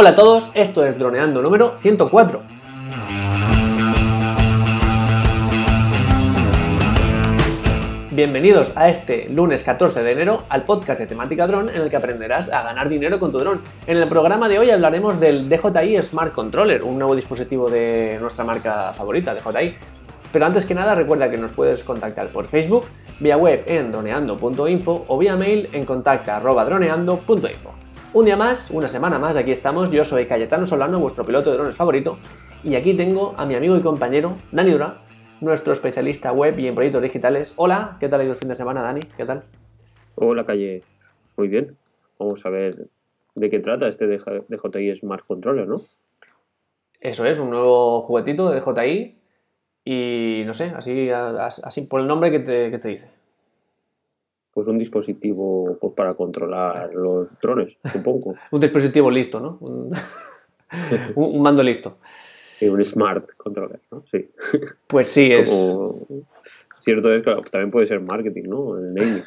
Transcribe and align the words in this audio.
Hola 0.00 0.10
a 0.10 0.14
todos, 0.14 0.52
esto 0.54 0.86
es 0.86 0.96
Droneando 0.96 1.42
número 1.42 1.76
104. 1.76 2.40
Bienvenidos 8.12 8.70
a 8.76 8.90
este 8.90 9.28
lunes 9.28 9.64
14 9.64 10.04
de 10.04 10.12
enero 10.12 10.44
al 10.50 10.62
podcast 10.62 11.00
de 11.00 11.08
temática 11.08 11.48
dron 11.48 11.68
en 11.68 11.82
el 11.82 11.90
que 11.90 11.96
aprenderás 11.96 12.48
a 12.52 12.62
ganar 12.62 12.88
dinero 12.88 13.18
con 13.18 13.32
tu 13.32 13.40
dron. 13.40 13.60
En 13.88 13.96
el 13.96 14.06
programa 14.06 14.48
de 14.48 14.60
hoy 14.60 14.70
hablaremos 14.70 15.18
del 15.18 15.48
DJI 15.48 16.00
Smart 16.04 16.32
Controller, 16.32 16.84
un 16.84 16.96
nuevo 16.96 17.16
dispositivo 17.16 17.68
de 17.68 18.18
nuestra 18.20 18.44
marca 18.44 18.92
favorita, 18.92 19.34
DJI. 19.34 19.74
Pero 20.30 20.46
antes 20.46 20.64
que 20.64 20.76
nada 20.76 20.94
recuerda 20.94 21.28
que 21.28 21.38
nos 21.38 21.50
puedes 21.50 21.82
contactar 21.82 22.28
por 22.28 22.46
Facebook, 22.46 22.86
vía 23.18 23.36
web 23.36 23.64
en 23.66 23.90
droneando.info 23.90 25.06
o 25.08 25.18
vía 25.18 25.34
mail 25.34 25.68
en 25.72 25.84
contacta.droneando.info. 25.84 27.87
Un 28.14 28.24
día 28.24 28.36
más, 28.36 28.70
una 28.70 28.88
semana 28.88 29.18
más, 29.18 29.36
aquí 29.36 29.52
estamos. 29.52 29.90
Yo 29.90 30.02
soy 30.02 30.24
Cayetano 30.24 30.66
Solano, 30.66 30.98
vuestro 30.98 31.24
piloto 31.24 31.50
de 31.50 31.58
drones 31.58 31.76
favorito. 31.76 32.18
Y 32.64 32.74
aquí 32.74 32.94
tengo 32.94 33.34
a 33.36 33.44
mi 33.44 33.54
amigo 33.54 33.76
y 33.76 33.82
compañero 33.82 34.38
Dani 34.50 34.70
Dura, 34.70 35.02
nuestro 35.42 35.74
especialista 35.74 36.32
web 36.32 36.58
y 36.58 36.68
en 36.68 36.74
proyectos 36.74 37.02
digitales. 37.02 37.52
Hola, 37.56 37.98
¿qué 38.00 38.08
tal 38.08 38.20
ha 38.20 38.24
ido 38.24 38.32
el 38.32 38.38
fin 38.38 38.48
de 38.48 38.54
semana, 38.54 38.80
Dani? 38.80 39.00
¿Qué 39.14 39.26
tal? 39.26 39.44
Hola, 40.14 40.46
Calle. 40.46 40.82
Muy 41.36 41.48
bien. 41.48 41.76
Vamos 42.18 42.44
a 42.46 42.48
ver 42.48 42.88
de 43.34 43.50
qué 43.50 43.60
trata 43.60 43.88
este 43.88 44.06
DJI 44.06 44.96
Smart 44.96 45.26
Controller, 45.26 45.68
¿no? 45.68 45.82
Eso 47.00 47.26
es, 47.26 47.38
un 47.38 47.50
nuevo 47.50 48.00
juguetito 48.00 48.50
de 48.50 48.60
DJI 48.60 49.18
y 49.84 50.44
no 50.46 50.54
sé, 50.54 50.72
así, 50.74 51.10
así 51.10 51.82
por 51.82 52.00
el 52.00 52.06
nombre 52.06 52.30
que 52.30 52.40
te, 52.40 52.78
te 52.78 52.88
dice. 52.88 53.17
Pues 54.58 54.66
un 54.66 54.76
dispositivo 54.76 55.78
pues, 55.80 55.94
para 55.94 56.14
controlar 56.14 56.92
los 56.92 57.28
drones, 57.38 57.76
supongo. 57.92 58.34
un 58.50 58.58
dispositivo 58.58 59.08
listo, 59.08 59.38
¿no? 59.38 59.56
Un, 59.60 59.92
un 61.14 61.40
mando 61.40 61.62
listo. 61.62 61.98
Sí, 62.58 62.66
un 62.66 62.84
smart 62.84 63.36
controller, 63.36 63.78
¿no? 63.92 64.02
Sí. 64.10 64.28
Pues 64.88 65.06
sí, 65.06 65.30
es. 65.30 65.48
Cierto 66.76 67.14
es 67.14 67.22
que 67.22 67.36
también 67.52 67.70
puede 67.70 67.86
ser 67.86 68.00
marketing, 68.00 68.48
¿no? 68.48 68.76
El 68.76 68.92
naming. 68.92 69.22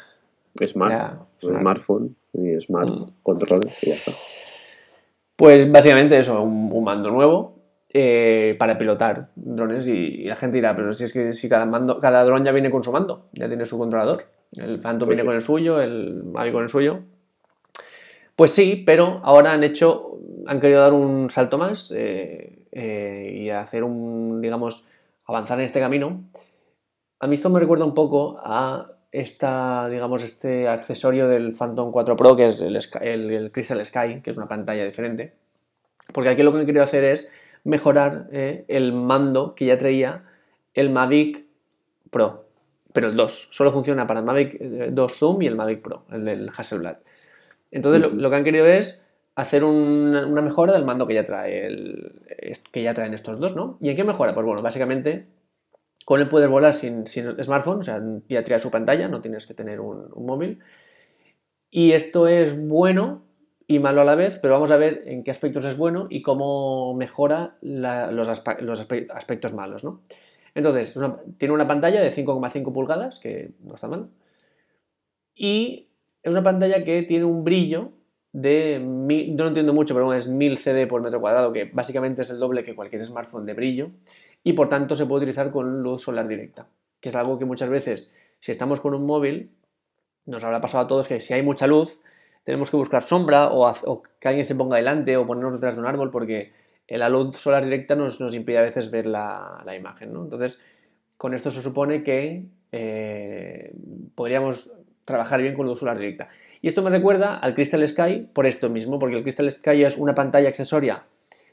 Smart, 0.66 1.22
smartphone 1.40 2.14
y 2.34 2.60
smart 2.60 2.90
mm. 2.90 3.06
controller 3.22 3.72
y 3.80 3.86
ya 3.86 3.94
está. 3.94 4.12
Pues 5.34 5.72
básicamente 5.72 6.18
eso, 6.18 6.42
un 6.42 6.84
mando 6.84 7.10
nuevo 7.10 7.54
eh, 7.88 8.54
para 8.58 8.76
pilotar 8.76 9.30
drones 9.34 9.86
y, 9.86 10.24
la 10.24 10.36
gente 10.36 10.58
dirá, 10.58 10.76
pero 10.76 10.92
si 10.92 11.04
es 11.04 11.12
que 11.14 11.32
si 11.32 11.48
cada, 11.48 11.64
mando, 11.64 12.00
cada 12.00 12.22
dron 12.22 12.44
ya 12.44 12.52
viene 12.52 12.70
con 12.70 12.82
su 12.82 12.92
mando, 12.92 13.30
ya 13.32 13.48
tiene 13.48 13.64
su 13.64 13.78
controlador. 13.78 14.26
El 14.56 14.80
Phantom 14.80 15.08
viene 15.08 15.24
con 15.24 15.34
el 15.34 15.40
suyo, 15.40 15.80
el 15.80 16.22
Mavic 16.24 16.52
con 16.52 16.62
el 16.62 16.68
suyo. 16.68 17.00
Pues 18.36 18.50
sí, 18.50 18.82
pero 18.84 19.20
ahora 19.24 19.52
han 19.52 19.62
hecho, 19.62 20.18
han 20.46 20.60
querido 20.60 20.80
dar 20.80 20.92
un 20.92 21.30
salto 21.30 21.58
más 21.58 21.92
eh, 21.96 22.58
eh, 22.72 23.32
y 23.34 23.50
hacer 23.50 23.84
un, 23.84 24.40
digamos, 24.40 24.86
avanzar 25.26 25.58
en 25.58 25.66
este 25.66 25.80
camino. 25.80 26.24
A 27.20 27.26
mí 27.26 27.34
esto 27.34 27.50
me 27.50 27.60
recuerda 27.60 27.84
un 27.84 27.94
poco 27.94 28.38
a 28.42 28.92
esta, 29.12 29.88
digamos, 29.88 30.24
este 30.24 30.68
accesorio 30.68 31.28
del 31.28 31.52
Phantom 31.52 31.92
4 31.92 32.16
Pro, 32.16 32.34
que 32.34 32.46
es 32.46 32.60
el, 32.60 32.78
el 33.02 33.52
Crystal 33.52 33.84
Sky, 33.84 34.22
que 34.22 34.30
es 34.30 34.36
una 34.38 34.48
pantalla 34.48 34.84
diferente. 34.84 35.34
Porque 36.12 36.30
aquí 36.30 36.42
lo 36.42 36.52
que 36.52 36.60
han 36.60 36.66
querido 36.66 36.82
hacer 36.82 37.04
es 37.04 37.30
mejorar 37.64 38.28
eh, 38.32 38.64
el 38.68 38.92
mando 38.92 39.54
que 39.54 39.66
ya 39.66 39.78
traía 39.78 40.24
el 40.74 40.90
Mavic 40.90 41.44
Pro, 42.10 42.46
pero 42.92 43.08
el 43.08 43.16
2. 43.16 43.48
Solo 43.50 43.72
funciona 43.72 44.06
para 44.06 44.20
el 44.20 44.26
Mavic 44.26 44.60
2 44.60 45.12
eh, 45.12 45.16
Zoom 45.16 45.42
y 45.42 45.46
el 45.46 45.56
Mavic 45.56 45.82
Pro, 45.82 46.04
el 46.10 46.24
del 46.24 46.50
Hasselblad. 46.56 46.98
Entonces 47.70 48.12
lo, 48.12 48.30
que 48.30 48.36
han 48.36 48.44
querido 48.44 48.66
es 48.66 49.06
hacer 49.34 49.64
una, 49.64 50.26
mejora 50.42 50.74
del 50.74 50.84
mando 50.84 51.06
que 51.06 51.14
ya 51.14 51.24
trae 51.24 51.66
el, 51.66 52.22
que 52.70 52.82
ya 52.82 52.92
traen 52.94 53.14
estos 53.14 53.40
dos, 53.40 53.56
¿no? 53.56 53.78
¿Y 53.80 53.88
en 53.88 53.96
qué 53.96 54.04
mejora? 54.04 54.34
Pues 54.34 54.44
bueno, 54.44 54.62
básicamente 54.62 55.26
con 56.04 56.20
él 56.20 56.28
puedes 56.28 56.50
volar 56.50 56.74
sin, 56.74 57.06
smartphone, 57.06 57.78
o 57.78 57.82
sea, 57.82 58.02
ya 58.28 58.42
trae 58.44 58.58
su 58.58 58.70
pantalla, 58.70 59.08
no 59.08 59.20
tienes 59.20 59.46
que 59.46 59.54
tener 59.54 59.80
un 59.80 60.26
móvil. 60.26 60.58
Y 61.70 61.92
esto 61.92 62.28
es 62.28 62.60
bueno 62.68 63.22
y 63.66 63.78
malo 63.78 64.02
a 64.02 64.04
la 64.04 64.14
vez, 64.14 64.38
pero 64.38 64.54
vamos 64.54 64.70
a 64.70 64.76
ver 64.76 65.04
en 65.06 65.24
qué 65.24 65.30
aspectos 65.30 65.64
es 65.64 65.76
bueno 65.76 66.06
y 66.10 66.22
cómo 66.22 66.94
mejora 66.94 67.56
los, 67.62 68.28
aspectos 68.28 69.54
malos. 69.54 69.84
¿no? 69.84 70.02
Entonces, 70.54 70.94
tiene 71.38 71.54
una 71.54 71.66
pantalla 71.66 72.00
de 72.00 72.10
5,5 72.10 72.72
pulgadas, 72.72 73.18
que 73.18 73.52
no 73.60 73.74
está 73.74 73.88
mal, 73.88 74.10
y 75.34 75.88
es 76.22 76.30
una 76.30 76.42
pantalla 76.42 76.84
que 76.84 77.02
tiene 77.02 77.24
un 77.24 77.42
brillo 77.42 77.92
de, 78.32 78.78
yo 78.78 79.44
no 79.44 79.48
entiendo 79.48 79.72
mucho, 79.72 79.94
pero 79.94 80.12
es 80.14 80.28
1000 80.28 80.56
CD 80.56 80.86
por 80.86 81.02
metro 81.02 81.20
cuadrado, 81.20 81.52
que 81.52 81.64
básicamente 81.64 82.22
es 82.22 82.30
el 82.30 82.38
doble 82.38 82.62
que 82.62 82.74
cualquier 82.74 83.04
smartphone 83.04 83.46
de 83.46 83.54
brillo, 83.54 83.90
y 84.44 84.52
por 84.52 84.68
tanto 84.68 84.96
se 84.96 85.06
puede 85.06 85.18
utilizar 85.22 85.50
con 85.50 85.82
luz 85.82 86.02
solar 86.02 86.28
directa, 86.28 86.68
que 87.00 87.08
es 87.08 87.14
algo 87.14 87.38
que 87.38 87.44
muchas 87.44 87.70
veces, 87.70 88.12
si 88.40 88.52
estamos 88.52 88.80
con 88.80 88.94
un 88.94 89.06
móvil, 89.06 89.50
nos 90.26 90.44
habrá 90.44 90.60
pasado 90.60 90.84
a 90.84 90.88
todos 90.88 91.08
que 91.08 91.20
si 91.20 91.34
hay 91.34 91.42
mucha 91.42 91.66
luz, 91.66 91.98
tenemos 92.44 92.70
que 92.70 92.76
buscar 92.76 93.02
sombra 93.02 93.50
o, 93.52 94.02
que 94.20 94.28
alguien 94.28 94.44
se 94.44 94.54
ponga 94.54 94.76
delante 94.76 95.16
o 95.16 95.26
ponernos 95.26 95.54
detrás 95.54 95.74
de 95.74 95.80
un 95.80 95.86
árbol 95.86 96.10
porque 96.10 96.52
la 96.98 97.08
luz 97.08 97.36
solar 97.36 97.64
directa 97.64 97.94
nos, 97.94 98.20
impide 98.34 98.58
a 98.58 98.62
veces 98.62 98.90
ver 98.90 99.06
la, 99.06 99.64
imagen. 99.78 100.10
Entonces, 100.10 100.60
con 101.16 101.34
esto 101.34 101.50
se 101.50 101.62
supone 101.62 102.02
que 102.02 102.44
eh, 102.72 103.72
podríamos 104.14 104.72
trabajar 105.04 105.40
bien 105.42 105.54
con 105.54 105.66
luz 105.66 105.80
solar 105.80 105.98
directa. 105.98 106.28
Y 106.60 106.68
esto 106.68 106.82
me 106.82 106.90
recuerda 106.90 107.38
al 107.38 107.54
Crystal 107.54 107.86
Sky 107.86 108.28
por 108.32 108.46
esto 108.46 108.70
mismo, 108.70 108.98
porque 108.98 109.16
el 109.16 109.22
Crystal 109.22 109.50
Sky 109.50 109.84
es 109.84 109.98
una 109.98 110.14
pantalla 110.14 110.48
accesoria 110.48 111.04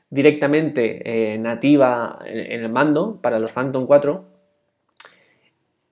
directamente 0.10 1.34
eh, 1.34 1.38
nativa 1.38 2.20
en, 2.26 2.64
el 2.64 2.70
mando 2.70 3.20
para 3.22 3.40
los 3.40 3.52
Phantom 3.52 3.86
4 3.86 4.26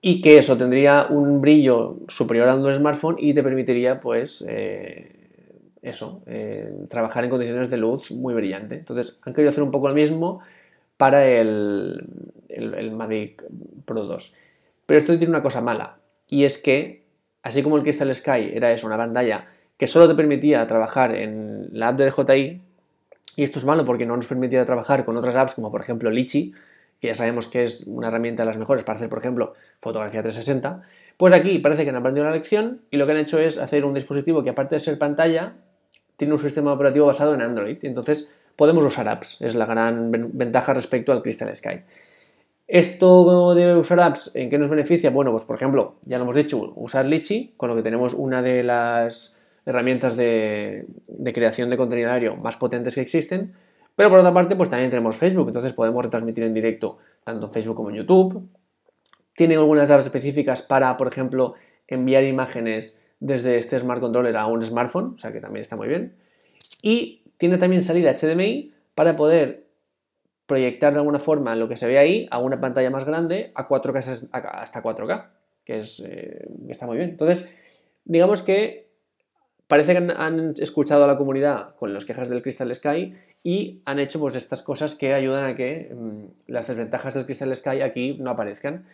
y 0.00 0.20
que 0.20 0.38
eso 0.38 0.56
tendría 0.56 1.06
un 1.08 1.40
brillo 1.40 1.98
superior 2.08 2.48
a 2.48 2.54
un 2.54 2.72
smartphone 2.72 3.16
y 3.18 3.34
te 3.34 3.42
permitiría 3.42 4.00
pues 4.00 4.44
eh, 4.48 5.17
eso, 5.82 6.22
eh, 6.26 6.72
trabajar 6.88 7.24
en 7.24 7.30
condiciones 7.30 7.70
de 7.70 7.76
luz 7.76 8.10
muy 8.10 8.34
brillante. 8.34 8.76
Entonces 8.76 9.18
han 9.22 9.34
querido 9.34 9.50
hacer 9.50 9.62
un 9.62 9.70
poco 9.70 9.88
lo 9.88 9.94
mismo 9.94 10.40
para 10.96 11.26
el, 11.26 12.04
el, 12.48 12.90
Mavic 12.92 13.44
Pro 13.84 14.04
2. 14.04 14.34
Pero 14.86 14.98
esto 14.98 15.16
tiene 15.16 15.30
una 15.30 15.42
cosa 15.42 15.60
mala 15.60 15.98
y 16.28 16.44
es 16.44 16.58
que 16.58 17.04
así 17.42 17.62
como 17.62 17.76
el 17.76 17.82
Crystal 17.82 18.12
Sky 18.14 18.50
era 18.52 18.72
eso, 18.72 18.86
una 18.86 18.96
pantalla 18.96 19.46
que 19.76 19.86
solo 19.86 20.08
te 20.08 20.14
permitía 20.14 20.66
trabajar 20.66 21.14
en 21.14 21.68
la 21.72 21.88
app 21.88 21.98
de 21.98 22.10
DJI 22.10 22.60
y 23.36 23.42
esto 23.44 23.60
es 23.60 23.64
malo 23.64 23.84
porque 23.84 24.06
no 24.06 24.16
nos 24.16 24.26
permitía 24.26 24.64
trabajar 24.64 25.04
con 25.04 25.16
otras 25.16 25.36
apps 25.36 25.54
como 25.54 25.70
por 25.70 25.80
ejemplo 25.80 26.10
Litchi, 26.10 26.52
que 27.00 27.06
ya 27.06 27.14
sabemos 27.14 27.46
que 27.46 27.62
es 27.62 27.84
una 27.86 28.08
herramienta 28.08 28.42
de 28.42 28.48
las 28.48 28.56
mejores 28.56 28.82
para 28.82 28.96
hacer, 28.96 29.08
por 29.08 29.20
ejemplo, 29.20 29.54
fotografía 29.80 30.20
360, 30.22 30.82
pues 31.16 31.32
aquí 31.32 31.58
parece 31.60 31.84
que 31.84 31.90
han 31.90 31.96
aprendido 31.96 32.26
la 32.26 32.32
lección 32.32 32.80
y 32.90 32.96
lo 32.96 33.06
que 33.06 33.12
han 33.12 33.18
hecho 33.18 33.38
es 33.38 33.58
hacer 33.58 33.84
un 33.84 33.94
dispositivo 33.94 34.42
que 34.42 34.50
aparte 34.50 34.74
de 34.74 34.80
ser 34.80 34.98
pantalla, 34.98 35.54
tiene 36.18 36.34
un 36.34 36.40
sistema 36.40 36.72
operativo 36.72 37.06
basado 37.06 37.32
en 37.32 37.40
Android. 37.40 37.78
Entonces 37.82 38.28
podemos 38.56 38.84
usar 38.84 39.08
apps, 39.08 39.40
es 39.40 39.54
la 39.54 39.64
gran 39.64 40.10
ventaja 40.10 40.74
respecto 40.74 41.12
al 41.12 41.22
Crystal 41.22 41.54
Sky. 41.54 41.80
Esto 42.66 43.54
de 43.54 43.76
usar 43.76 44.00
apps, 44.00 44.32
¿en 44.34 44.50
qué 44.50 44.58
nos 44.58 44.68
beneficia? 44.68 45.10
Bueno, 45.10 45.30
pues 45.30 45.44
por 45.44 45.56
ejemplo, 45.56 45.94
ya 46.02 46.18
lo 46.18 46.24
hemos 46.24 46.34
dicho, 46.34 46.72
usar 46.74 47.06
Litchi, 47.06 47.54
con 47.56 47.70
lo 47.70 47.76
que 47.76 47.82
tenemos 47.82 48.14
una 48.14 48.42
de 48.42 48.64
las 48.64 49.38
herramientas 49.64 50.16
de, 50.16 50.86
creación 51.32 51.70
de 51.70 51.76
contenido 51.76 52.10
aéreo 52.10 52.36
más 52.36 52.56
potentes 52.56 52.96
que 52.96 53.00
existen, 53.00 53.54
pero 53.94 54.10
por 54.10 54.18
otra 54.18 54.34
parte, 54.34 54.56
pues 54.56 54.68
también 54.68 54.90
tenemos 54.90 55.16
Facebook, 55.16 55.46
entonces 55.48 55.72
podemos 55.72 56.04
retransmitir 56.04 56.44
en 56.44 56.52
directo 56.52 56.98
tanto 57.22 57.46
en 57.46 57.52
Facebook 57.52 57.76
como 57.76 57.90
en 57.90 57.96
YouTube. 57.96 58.48
Tiene 59.36 59.54
algunas 59.54 59.90
apps 59.90 60.06
específicas 60.06 60.62
para, 60.62 60.96
por 60.96 61.06
ejemplo, 61.06 61.54
enviar 61.86 62.24
imágenes 62.24 63.00
desde 63.20 63.58
este 63.58 63.78
Smart 63.78 64.00
Controller 64.00 64.36
a 64.36 64.46
un 64.46 64.62
smartphone, 64.62 65.14
o 65.14 65.18
sea 65.18 65.32
que 65.32 65.40
también 65.40 65.62
está 65.62 65.76
muy 65.76 65.88
bien. 65.88 66.14
Y 66.82 67.22
tiene 67.38 67.58
también 67.58 67.82
salida 67.82 68.14
HDMI 68.14 68.72
para 68.94 69.16
poder 69.16 69.68
proyectar 70.46 70.92
de 70.92 71.00
alguna 71.00 71.18
forma 71.18 71.54
lo 71.54 71.68
que 71.68 71.76
se 71.76 71.86
ve 71.86 71.98
ahí 71.98 72.26
a 72.30 72.38
una 72.38 72.60
pantalla 72.60 72.90
más 72.90 73.04
grande 73.04 73.52
a 73.54 73.68
4K 73.68 74.28
hasta 74.32 74.82
4K, 74.82 75.26
que, 75.64 75.80
es, 75.80 76.00
eh, 76.00 76.48
está 76.68 76.86
muy 76.86 76.96
bien. 76.96 77.10
Entonces, 77.10 77.48
digamos 78.04 78.42
que 78.42 78.88
parece 79.66 79.92
que 79.92 80.12
han, 80.16 80.54
escuchado 80.56 81.04
a 81.04 81.06
la 81.06 81.18
comunidad 81.18 81.76
con 81.76 81.92
las 81.92 82.06
quejas 82.06 82.30
del 82.30 82.42
Crystal 82.42 82.74
Sky 82.74 83.14
y 83.44 83.82
han 83.84 83.98
hecho 83.98 84.18
pues 84.18 84.34
estas 84.36 84.62
cosas 84.62 84.94
que 84.94 85.12
ayudan 85.12 85.44
a 85.44 85.54
que 85.54 85.94
mm, 85.94 86.24
las 86.46 86.66
desventajas 86.66 87.12
del 87.14 87.26
Crystal 87.26 87.54
Sky 87.54 87.82
aquí 87.82 88.16
no 88.18 88.30
aparezcan. 88.30 88.86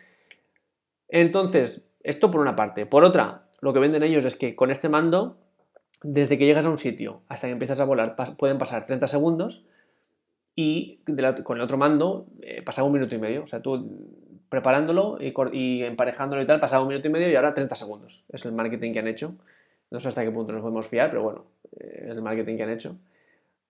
Entonces, 1.08 1.92
esto 2.02 2.32
por 2.32 2.40
una 2.40 2.56
parte. 2.56 2.84
Por 2.84 3.04
otra, 3.04 3.43
lo 3.60 3.72
que 3.72 3.80
venden 3.80 4.02
ellos 4.02 4.24
es 4.24 4.36
que 4.36 4.54
con 4.56 4.70
este 4.70 4.88
mando, 4.88 5.38
desde 6.02 6.38
que 6.38 6.46
llegas 6.46 6.66
a 6.66 6.70
un 6.70 6.78
sitio 6.78 7.22
hasta 7.28 7.46
que 7.46 7.52
empiezas 7.52 7.80
a 7.80 7.84
volar, 7.84 8.16
pueden 8.36 8.58
pasar 8.58 8.86
30 8.86 9.08
segundos 9.08 9.64
y 10.56 11.00
con 11.42 11.56
el 11.56 11.62
otro 11.62 11.78
mando 11.78 12.26
eh, 12.42 12.62
pasaba 12.62 12.86
un 12.86 12.92
minuto 12.92 13.14
y 13.14 13.18
medio. 13.18 13.42
O 13.42 13.46
sea, 13.46 13.60
tú 13.60 13.88
preparándolo 14.48 15.18
y, 15.20 15.34
y 15.52 15.82
emparejándolo 15.82 16.42
y 16.42 16.46
tal, 16.46 16.60
pasaba 16.60 16.82
un 16.82 16.88
minuto 16.88 17.08
y 17.08 17.10
medio 17.10 17.28
y 17.28 17.34
ahora 17.34 17.54
30 17.54 17.74
segundos. 17.74 18.24
Es 18.28 18.44
el 18.44 18.52
marketing 18.52 18.92
que 18.92 18.98
han 19.00 19.08
hecho. 19.08 19.34
No 19.90 20.00
sé 20.00 20.08
hasta 20.08 20.24
qué 20.24 20.30
punto 20.30 20.52
nos 20.52 20.62
podemos 20.62 20.86
fiar, 20.86 21.10
pero 21.10 21.22
bueno, 21.22 21.44
eh, 21.80 22.08
es 22.10 22.16
el 22.16 22.22
marketing 22.22 22.56
que 22.56 22.62
han 22.62 22.70
hecho. 22.70 22.96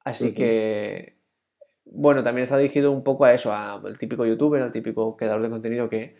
Así 0.05 0.35
que, 0.35 1.15
bueno, 1.87 2.23
también 2.23 2.43
está 2.43 2.59
dirigido 2.59 2.93
un 2.93 3.03
poco 3.03 3.25
a 3.25 3.33
eso, 3.33 3.55
al 3.55 3.97
típico 3.97 4.27
youtuber, 4.27 4.63
al 4.63 4.71
típico 4.71 5.17
creador 5.17 5.41
de 5.41 5.49
contenido 5.49 5.89
que 5.89 6.17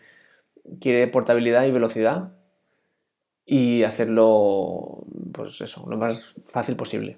quiere 0.79 1.07
portabilidad 1.07 1.65
y 1.65 1.71
velocidad 1.71 2.31
y 3.45 3.83
hacerlo, 3.83 5.05
pues 5.31 5.61
eso, 5.61 5.85
lo 5.87 5.97
más 5.97 6.33
fácil 6.45 6.75
posible. 6.75 7.17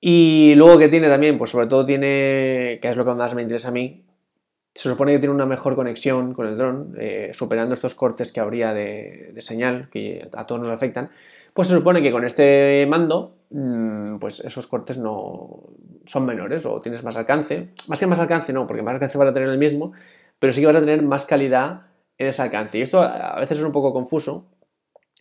Y 0.00 0.54
luego 0.54 0.78
que 0.78 0.88
tiene 0.88 1.08
también, 1.08 1.36
pues 1.36 1.50
sobre 1.50 1.66
todo 1.66 1.84
tiene, 1.84 2.78
que 2.80 2.88
es 2.88 2.96
lo 2.96 3.04
que 3.04 3.12
más 3.12 3.34
me 3.34 3.42
interesa 3.42 3.68
a 3.68 3.72
mí, 3.72 4.04
se 4.74 4.88
supone 4.88 5.12
que 5.12 5.18
tiene 5.18 5.34
una 5.34 5.46
mejor 5.46 5.74
conexión 5.74 6.32
con 6.32 6.46
el 6.46 6.56
dron, 6.56 6.94
eh, 6.98 7.30
superando 7.32 7.74
estos 7.74 7.94
cortes 7.94 8.32
que 8.32 8.40
habría 8.40 8.72
de, 8.72 9.34
señal 9.38 9.88
que 9.90 10.28
a 10.32 10.46
todos 10.46 10.60
nos 10.60 10.70
afectan. 10.70 11.10
Pues 11.52 11.68
se 11.68 11.74
supone 11.74 12.00
que 12.02 12.12
con 12.12 12.24
este 12.24 12.86
mando, 12.88 13.36
mm, 13.50 14.18
pues 14.18 14.40
esos 14.40 14.68
cortes 14.68 14.98
no 14.98 15.64
son 16.06 16.24
menores 16.24 16.64
o 16.66 16.80
tienes 16.80 17.02
más 17.02 17.16
alcance. 17.16 17.70
Más 17.88 17.98
que 17.98 18.06
más 18.06 18.20
alcance, 18.20 18.52
no, 18.52 18.66
porque 18.66 18.82
más 18.82 18.94
alcance 18.94 19.18
vas 19.18 19.28
a 19.28 19.32
tener 19.32 19.48
el 19.48 19.58
mismo, 19.58 19.92
pero 20.38 20.52
sí 20.52 20.60
que 20.60 20.68
vas 20.68 20.76
a 20.76 20.80
tener 20.80 21.02
más 21.02 21.26
calidad 21.26 21.89
en 22.20 22.26
ese 22.26 22.42
alcance. 22.42 22.78
Y 22.78 22.82
esto 22.82 23.00
a 23.00 23.40
veces 23.40 23.58
es 23.58 23.64
un 23.64 23.72
poco 23.72 23.94
confuso, 23.94 24.46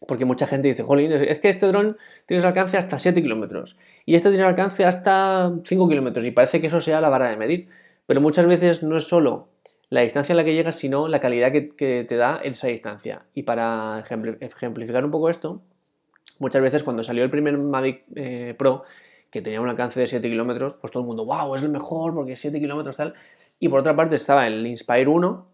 porque 0.06 0.26
mucha 0.26 0.48
gente 0.48 0.68
dice, 0.68 0.84
jolín, 0.84 1.14
es 1.14 1.40
que 1.40 1.48
este 1.48 1.66
dron 1.68 1.98
tiene 2.26 2.44
alcance 2.44 2.78
hasta 2.78 3.00
7 3.00 3.22
kilómetros 3.22 3.78
y 4.06 4.16
este 4.16 4.30
tiene 4.30 4.44
alcance 4.44 4.86
hasta 4.86 5.52
5 5.64 5.90
kilómetros 5.90 6.26
y 6.26 6.32
parece 6.32 6.60
que 6.60 6.68
eso 6.68 6.82
sea 6.82 7.00
la 7.00 7.08
vara 7.08 7.30
de 7.30 7.38
medir. 7.38 7.70
Pero 8.06 8.20
muchas 8.20 8.46
veces 8.48 8.84
no 8.84 8.98
es 8.98 9.06
solo 9.06 9.48
la 9.90 10.02
distancia 10.02 10.34
a 10.34 10.36
la 10.36 10.44
que 10.44 10.54
llegas, 10.54 10.76
sino 10.76 11.08
la 11.08 11.22
calidad 11.22 11.52
que, 11.52 12.06
te 12.08 12.16
da 12.18 12.42
esa 12.44 12.68
distancia. 12.68 13.24
Y 13.34 13.44
para 13.44 14.04
ejemplificar 14.42 15.06
un 15.06 15.12
poco 15.12 15.30
esto, 15.30 15.62
muchas 16.40 16.62
veces 16.62 16.84
cuando 16.84 17.02
salió 17.04 17.24
el 17.24 17.30
primer 17.30 17.58
Mavic 17.58 18.04
eh, 18.16 18.56
Pro, 18.58 18.84
que 19.30 19.42
tenía 19.42 19.62
un 19.62 19.70
alcance 19.70 20.02
de 20.02 20.08
7 20.08 20.28
kilómetros, 20.28 20.78
pues 20.82 20.92
todo 20.92 21.04
el 21.04 21.08
mundo, 21.08 21.24
wow, 21.24 21.56
es 21.56 21.64
el 21.64 21.70
mejor 21.70 22.14
porque 22.14 22.36
7 22.36 22.60
kilómetros 22.60 22.98
tal. 22.98 23.14
Y 23.58 23.70
por 23.70 23.80
otra 23.80 23.96
parte 23.96 24.16
estaba 24.16 24.48
el 24.48 24.68
Inspire 24.68 25.08
1, 25.08 25.46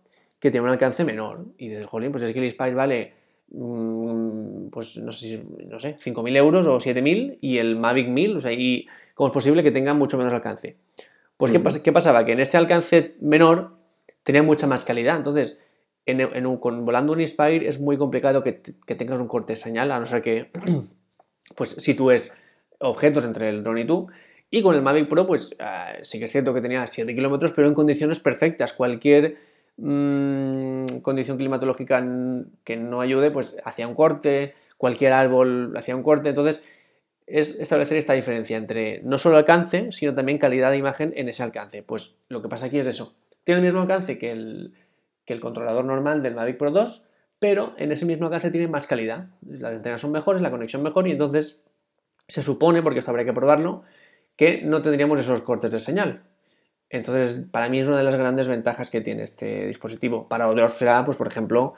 que 0.45 0.51
tiene 0.51 0.67
un 0.67 0.71
alcance 0.71 1.03
menor. 1.03 1.43
Y 1.57 1.69
dices, 1.69 1.87
jolín, 1.87 2.11
pues 2.11 2.23
es 2.23 2.31
que 2.31 2.37
el 2.37 2.45
Inspire 2.45 2.75
vale, 2.75 3.13
mm, 3.49 4.67
pues 4.69 4.95
no 4.97 5.11
sé, 5.11 5.43
no 5.65 5.79
sé 5.79 5.95
5.000 5.95 6.37
euros 6.37 6.67
o 6.67 6.77
7.000 6.77 7.39
y 7.41 7.57
el 7.57 7.75
Mavic 7.77 8.09
1.000, 8.09 8.35
o 8.35 8.39
sea, 8.39 8.51
y 8.51 8.85
cómo 9.15 9.29
es 9.29 9.33
posible 9.33 9.63
que 9.63 9.71
tenga 9.71 9.95
mucho 9.95 10.19
menos 10.19 10.33
alcance. 10.33 10.77
Pues, 11.35 11.51
¿qué, 11.81 11.91
pasaba? 11.91 12.25
Que 12.25 12.33
en 12.33 12.41
este 12.41 12.57
alcance 12.57 13.15
menor 13.21 13.71
tenía 14.21 14.43
mucha 14.43 14.67
más 14.67 14.85
calidad. 14.85 15.17
Entonces, 15.17 15.59
en, 16.05 16.57
con, 16.57 16.85
volando 16.85 17.13
un 17.13 17.21
Inspire 17.21 17.67
es 17.67 17.79
muy 17.79 17.97
complicado 17.97 18.43
que, 18.43 18.51
tengas 18.53 19.19
un 19.19 19.27
corte 19.27 19.53
de 19.53 19.57
señal, 19.57 19.91
a 19.91 19.99
no 19.99 20.05
ser 20.05 20.21
que 20.21 20.51
pues 21.55 21.71
sitúes 21.71 22.37
objetos 22.77 23.25
entre 23.25 23.49
el 23.49 23.63
drone 23.63 23.81
y 23.81 23.85
tú. 23.85 24.09
Y 24.51 24.61
con 24.61 24.75
el 24.75 24.83
Mavic 24.83 25.09
Pro, 25.09 25.25
pues 25.25 25.55
ah, 25.59 25.93
sí 26.03 26.19
que 26.19 26.25
es 26.25 26.31
cierto 26.31 26.53
que 26.53 26.61
tenía 26.61 26.85
7 26.85 27.15
kilómetros, 27.15 27.51
pero 27.51 27.67
en 27.67 27.73
condiciones 27.73 28.19
perfectas. 28.19 28.73
Cualquier 28.73 29.54
mm, 29.77 30.99
condición 31.01 31.37
climatológica 31.37 32.05
que 32.63 32.77
no 32.77 33.01
ayude, 33.01 33.31
pues 33.31 33.59
hacía 33.65 33.87
un 33.87 33.95
corte, 33.95 34.53
cualquier 34.77 35.13
árbol 35.13 35.73
hacía 35.77 35.95
un 35.95 36.03
corte. 36.03 36.29
Entonces, 36.29 36.65
es 37.27 37.59
establecer 37.59 37.97
esta 37.97 38.13
diferencia 38.13 38.57
entre 38.57 39.01
no 39.03 39.17
solo 39.17 39.37
alcance, 39.37 39.91
sino 39.91 40.13
también 40.13 40.37
calidad 40.37 40.71
de 40.71 40.77
imagen 40.77 41.13
en 41.15 41.29
ese 41.29 41.43
alcance. 41.43 41.83
Pues 41.83 42.15
lo 42.29 42.41
que 42.41 42.49
pasa 42.49 42.67
aquí 42.67 42.77
es 42.77 42.87
eso. 42.87 43.15
Tiene 43.43 43.59
el 43.59 43.65
mismo 43.65 43.81
alcance 43.81 44.17
que 44.17 44.31
el, 44.31 44.73
el 45.25 45.39
controlador 45.39 45.85
normal 45.85 46.21
del 46.21 46.35
Mavic 46.35 46.57
Pro 46.57 46.71
2, 46.71 47.07
pero 47.39 47.73
en 47.77 47.91
ese 47.91 48.05
mismo 48.05 48.25
alcance 48.25 48.51
tiene 48.51 48.67
más 48.67 48.87
calidad. 48.87 49.27
Las 49.45 49.75
antenas 49.75 50.01
son 50.01 50.11
mejores, 50.11 50.41
la 50.41 50.51
conexión 50.51 50.83
mejor 50.83 51.07
y 51.07 51.11
entonces 51.11 51.63
se 52.27 52.43
supone, 52.43 52.81
porque 52.81 52.99
esto 52.99 53.11
habría 53.11 53.25
que 53.25 53.33
probarlo, 53.33 53.83
que 54.35 54.61
no 54.61 54.81
tendríamos 54.81 55.19
esos 55.19 55.41
cortes 55.41 55.71
de 55.71 55.79
señal. 55.79 56.23
Entonces, 56.89 57.45
para 57.51 57.69
mí 57.69 57.79
es 57.79 57.87
una 57.87 57.97
de 57.97 58.03
las 58.03 58.15
grandes 58.15 58.47
ventajas 58.47 58.89
que 58.89 59.01
tiene 59.01 59.23
este 59.23 59.67
dispositivo. 59.67 60.27
Para 60.27 60.49
otros 60.49 60.73
será, 60.73 61.03
pues 61.03 61.17
por 61.17 61.27
ejemplo, 61.27 61.73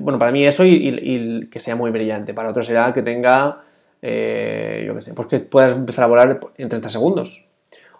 bueno, 0.00 0.18
para 0.18 0.32
mí 0.32 0.46
eso 0.46 0.64
y 0.64 1.48
que 1.50 1.60
sea 1.60 1.76
muy 1.76 1.90
brillante. 1.90 2.34
Para 2.34 2.50
otros 2.50 2.66
será 2.66 2.92
que 2.92 3.02
tenga 3.02 3.64
eh, 4.00 4.84
yo 4.86 4.94
qué 4.94 5.00
sé, 5.00 5.14
pues 5.14 5.28
que 5.28 5.40
puedas 5.40 5.72
empezar 5.72 6.04
a 6.04 6.08
volar 6.08 6.40
en 6.56 6.68
30 6.68 6.90
segundos. 6.90 7.46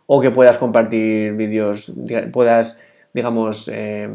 O 0.06 0.20
que 0.20 0.30
puedas 0.30 0.56
compartir 0.56 1.34
vídeos, 1.34 1.92
puedas, 2.32 2.82
digamos, 3.12 3.68
eh, 3.68 4.08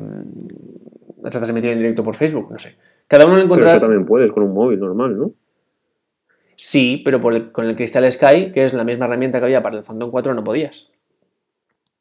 transmitir 1.29 1.71
en 1.71 1.77
directo 1.77 2.03
por 2.03 2.15
Facebook, 2.15 2.51
no 2.51 2.57
sé. 2.57 2.75
Cada 3.07 3.27
uno 3.27 3.37
encuentra. 3.37 3.67
Pero 3.67 3.77
eso 3.77 3.81
también 3.81 4.05
puedes 4.05 4.31
con 4.31 4.43
un 4.43 4.53
móvil 4.53 4.79
normal, 4.79 5.17
¿no? 5.17 5.31
Sí, 6.55 7.01
pero 7.05 7.21
con 7.21 7.65
el 7.65 7.75
Crystal 7.75 8.11
Sky, 8.11 8.51
que 8.51 8.63
es 8.63 8.73
la 8.73 8.83
misma 8.83 9.05
herramienta 9.05 9.39
que 9.39 9.45
había 9.45 9.61
para 9.61 9.77
el 9.77 9.83
Phantom 9.83 10.09
4, 10.09 10.33
no 10.33 10.43
podías. 10.43 10.91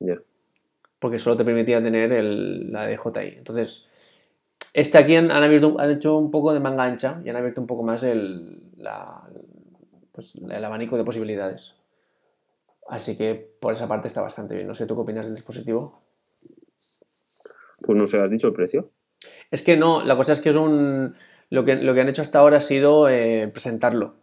Ya. 0.03 0.19
Porque 0.99 1.19
solo 1.19 1.37
te 1.37 1.45
permitía 1.45 1.83
tener 1.83 2.13
el, 2.13 2.73
la 2.73 2.87
DJI. 2.87 3.37
Entonces, 3.39 3.87
este 4.73 4.99
aquí 4.99 5.17
han, 5.17 5.31
abierto, 5.31 5.77
han 5.79 5.91
hecho 5.91 6.17
un 6.17 6.31
poco 6.31 6.53
de 6.53 6.61
manga 6.61 6.85
ancha 6.85 7.21
y 7.25 7.29
han 7.29 7.37
abierto 7.37 7.61
un 7.61 7.67
poco 7.67 7.83
más 7.83 8.03
el, 8.03 8.61
la, 8.79 9.23
pues, 10.13 10.35
el 10.35 10.65
abanico 10.65 10.97
de 10.97 11.05
posibilidades. 11.05 11.75
Así 12.89 13.17
que 13.17 13.35
por 13.61 13.73
esa 13.73 13.89
parte 13.89 14.09
está 14.09 14.21
bastante 14.23 14.55
bien. 14.55 14.67
No 14.67 14.75
sé, 14.75 14.87
¿tú 14.87 14.95
qué 14.95 15.03
opinas 15.03 15.27
del 15.27 15.35
dispositivo? 15.35 16.03
Pues 17.83 17.99
no 17.99 18.07
sé, 18.07 18.21
¿has 18.21 18.31
dicho 18.31 18.49
el 18.49 18.55
precio? 18.55 18.91
Es 19.51 19.63
que 19.63 19.77
no, 19.77 20.03
la 20.05 20.17
cosa 20.17 20.33
es 20.33 20.41
que 20.41 20.49
es 20.49 20.57
un... 20.57 21.15
Lo 21.51 21.65
que, 21.65 21.77
lo 21.77 21.93
que 21.93 22.01
han 22.01 22.09
hecho 22.09 22.23
hasta 22.23 22.39
ahora 22.39 22.57
ha 22.57 22.61
sido 22.61 23.09
eh, 23.09 23.49
presentarlo. 23.53 24.15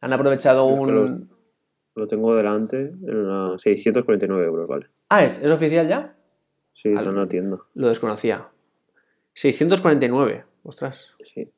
Han 0.00 0.12
aprovechado 0.12 0.64
un... 0.64 1.31
Lo, 1.94 2.06
tengo 2.06 2.34
delante 2.34 2.92
en 3.06 3.58
649 3.58 4.46
euros, 4.46 4.68
¿vale? 4.68 4.86
Ah, 5.08 5.24
¿es, 5.24 5.42
oficial 5.50 5.88
ya? 5.88 6.14
Sí, 6.72 6.88
está 6.88 7.10
en 7.10 7.16
la 7.16 7.26
tienda. 7.26 7.58
Lo 7.74 7.88
desconocía. 7.88 8.48
649, 9.34 10.44
ostras. 10.62 11.14
Sí. 11.24 11.50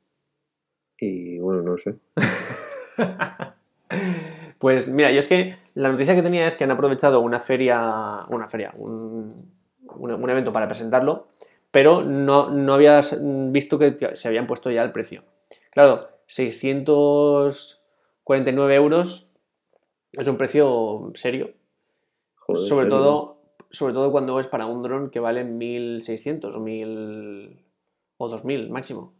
Y 0.99 1.39
bueno, 1.39 1.61
no 1.61 1.77
sé. 1.77 1.95
pues 4.59 4.87
mira, 4.87 5.11
yo 5.11 5.19
es 5.19 5.27
que 5.27 5.57
la 5.75 5.91
noticia 5.91 6.15
que 6.15 6.23
tenía 6.23 6.47
es 6.47 6.55
que 6.55 6.63
han 6.63 6.71
aprovechado 6.71 7.19
una 7.19 7.39
feria, 7.39 8.25
una 8.29 8.47
feria, 8.47 8.73
un, 8.77 9.29
evento 10.29 10.51
para 10.53 10.67
presentarlo, 10.67 11.27
pero 11.71 12.03
no, 12.03 12.49
no 12.49 12.73
habías 12.73 13.19
visto 13.21 13.77
que 13.77 13.95
se 14.13 14.27
habían 14.27 14.47
puesto 14.47 14.71
ya 14.71 14.81
el 14.83 14.91
precio. 14.91 15.23
Claro, 15.71 16.09
649 16.27 18.75
euros 18.75 19.34
es 20.17 20.27
un 20.27 20.37
precio 20.37 21.11
serio. 21.15 21.53
sobre, 22.55 22.87
todo, 22.87 23.41
sobre 23.69 23.93
todo 23.93 24.11
cuando 24.11 24.39
es 24.39 24.47
para 24.47 24.65
un 24.65 24.83
dron 24.83 25.09
que 25.09 25.19
vale 25.19 25.43
1600 25.43 26.55
o 26.55 26.59
1000 26.59 27.59
o 28.17 28.29
2000 28.29 28.69
máximo. 28.69 29.13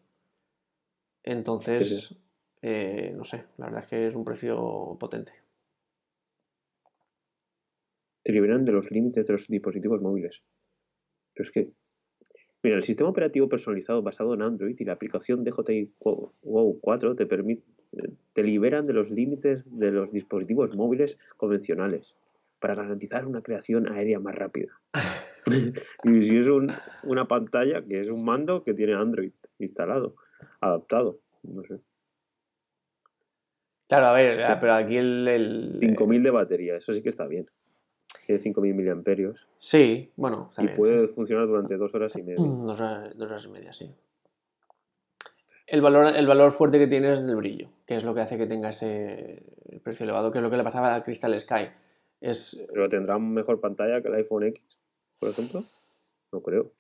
Entonces, 1.24 2.16
eh, 2.62 3.14
no 3.16 3.24
sé, 3.24 3.46
la 3.58 3.66
verdad 3.66 3.84
es 3.84 3.90
que 3.90 4.08
es 4.08 4.16
un 4.16 4.26
precio 4.26 4.96
potente. 5.00 5.34
Te 8.24 8.32
liberan 8.32 8.66
de 8.66 8.72
los 8.72 8.90
límites 8.92 9.28
de 9.28 9.34
los 9.34 9.48
dispositivos 9.48 10.02
móviles. 10.02 10.42
Pero 11.34 11.48
es 11.48 11.52
que, 11.52 11.72
mira, 12.64 12.78
el 12.78 12.84
sistema 12.84 13.10
operativo 13.10 13.50
personalizado 13.50 14.02
basado 14.02 14.34
en 14.34 14.42
Android 14.42 14.76
y 14.80 14.86
la 14.86 14.94
aplicación 14.94 15.44
DJI 15.44 15.94
Wow 16.00 16.80
4 16.82 17.16
te, 17.16 17.26
permite, 17.26 17.64
te 18.34 18.44
liberan 18.44 18.86
de 18.86 18.94
los 18.94 19.10
límites 19.10 19.64
de 19.66 19.92
los 19.92 20.12
dispositivos 20.12 20.76
móviles 20.76 21.18
convencionales 21.38 22.16
para 22.60 22.76
garantizar 22.76 23.26
una 23.26 23.42
creación 23.42 23.92
aérea 23.92 24.20
más 24.20 24.36
rápida. 24.36 24.80
y 26.04 26.22
si 26.22 26.38
es 26.38 26.48
una 27.04 27.28
pantalla 27.28 27.84
que 27.84 28.00
es 28.00 28.10
un 28.10 28.26
mando 28.26 28.64
que 28.64 28.74
tiene 28.74 28.94
Android 28.94 29.32
instalado, 29.60 30.16
adaptado, 30.60 31.20
no 31.44 31.64
sé. 31.64 31.80
Claro, 33.88 34.08
a 34.08 34.14
ver, 34.14 34.44
ah, 34.44 34.58
pero 34.60 34.74
aquí 34.74 34.98
el... 34.98 35.28
el 35.28 35.74
5.000 35.74 36.24
de 36.24 36.32
batería, 36.32 36.76
eso 36.76 36.92
sí 36.94 37.04
que 37.04 37.10
está 37.10 37.28
bien. 37.28 37.48
Tiene 38.26 38.42
5.000 38.42 38.74
miliamperios. 38.74 39.48
Sí, 39.60 40.12
bueno. 40.16 40.52
y 40.58 40.68
puede 40.70 41.08
funcionar 41.10 41.46
durante 41.48 41.78
dos 41.78 41.94
horas 41.94 42.16
y 42.16 42.24
media. 42.24 42.38
Dos 42.44 42.82
horas, 42.82 43.46
y 43.46 43.50
media, 43.50 43.72
sí. 43.72 43.94
El 45.68 45.82
valor, 45.82 46.16
el 46.16 46.26
valor 46.26 46.52
fuerte 46.52 46.80
que 46.80 46.88
tiene 46.88 47.14
es 47.14 47.26
del 47.26 47.36
brillo, 47.36 47.70
que 47.86 47.96
es 47.96 48.04
lo 48.04 48.14
que 48.14 48.22
hace 48.22 48.38
que 48.38 48.48
tenga 48.48 48.70
ese 48.70 49.44
precio 49.84 50.04
elevado, 50.04 50.32
que 50.32 50.40
es 50.40 50.44
lo 50.44 50.50
que 50.50 50.58
le 50.58 50.64
pasaba 50.64 50.94
al 50.94 51.04
Crystal 51.04 51.40
Sky. 51.40 51.70
Es... 52.22 52.68
¿Pero 52.74 52.90
tendrá 52.90 53.20
mejor 53.20 53.60
pantalla 53.60 54.02
que 54.02 54.08
el 54.08 54.16
iPhone 54.16 54.44
X, 54.44 54.62
por 55.20 55.30
ejemplo? 55.30 55.62
No 56.32 56.42
creo. 56.42 56.72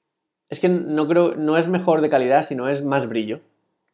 Es 0.50 0.60
que 0.60 0.70
no 0.70 1.08
creo, 1.08 1.36
no 1.36 1.58
es 1.58 1.68
mejor 1.68 2.02
de 2.02 2.10
calidad, 2.10 2.44
sino 2.44 2.70
es 2.70 2.84
más 2.84 3.08
brillo 3.08 3.42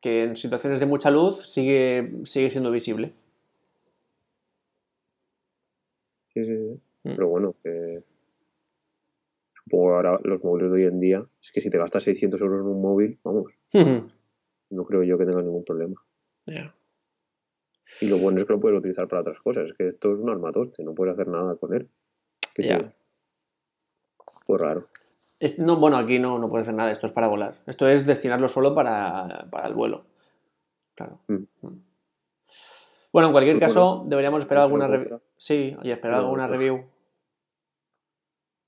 que 0.02 0.24
en 0.24 0.36
situaciones 0.36 0.80
de 0.80 0.86
mucha 0.86 1.12
luz 1.12 1.48
sigue, 1.48 2.12
sigue 2.26 2.50
siendo 2.50 2.72
visible. 2.72 3.14
Sí, 6.34 6.44
sí, 6.44 6.58
sí. 6.58 6.82
Mm. 7.04 7.16
Pero 7.16 7.28
bueno, 7.28 7.56
que 7.64 8.04
supongo 9.64 9.94
ahora 9.94 10.20
los 10.24 10.44
móviles 10.44 10.72
de 10.72 10.78
hoy 10.78 10.86
en 10.86 11.00
día, 11.00 11.26
es 11.42 11.52
que 11.52 11.62
si 11.62 11.70
te 11.70 11.78
gastas 11.78 12.04
600 12.04 12.42
euros 12.42 12.62
en 12.62 12.68
un 12.68 12.82
móvil, 12.82 13.20
vamos, 13.24 13.52
no 14.70 14.86
creo 14.86 15.04
yo 15.04 15.18
que 15.18 15.26
tenga 15.26 15.42
ningún 15.42 15.64
problema. 15.64 16.02
Y 18.00 18.08
lo 18.08 18.18
bueno 18.18 18.40
es 18.40 18.46
que 18.46 18.54
lo 18.54 18.60
puedes 18.60 18.80
utilizar 18.80 19.08
para 19.08 19.22
otras 19.22 19.40
cosas. 19.42 19.70
Es 19.70 19.74
que 19.78 19.88
esto 19.88 20.14
es 20.14 20.20
un 20.20 20.30
armatoste, 20.30 20.84
no 20.84 20.94
puedes 20.94 21.14
hacer 21.14 21.28
nada 21.28 21.56
con 21.56 21.74
él. 21.74 21.90
Que 22.56 22.64
Ya. 22.64 22.78
te- 22.80 22.92
Pues 24.48 24.62
raro. 24.62 24.82
No, 25.58 25.78
bueno, 25.78 25.98
aquí 25.98 26.20
no, 26.20 26.38
no 26.40 26.50
puedes 26.50 26.66
hacer 26.68 26.76
nada, 26.76 26.92
esto 26.92 27.06
es 27.08 27.12
para 27.12 27.28
volar. 27.28 27.56
Esto 27.66 27.88
es 27.90 28.06
destinarlo 28.06 28.48
solo 28.48 28.74
para, 28.76 29.48
para 29.52 29.68
el 29.68 29.74
vuelo. 29.74 30.06
Claro. 30.96 31.20
Mm. 31.28 31.36
Mm. 31.62 31.82
Bueno, 33.12 33.28
en 33.28 33.32
cualquier 33.34 33.60
Pues 33.60 33.68
caso, 33.74 34.04
deberíamos 34.06 34.44
esperar 34.44 34.64
alguna 34.64 34.88
review. 34.88 35.20
Sí, 35.36 35.76
oye, 35.82 35.94
esperar 35.94 36.20
alguna 36.20 36.48
review. 36.48 36.86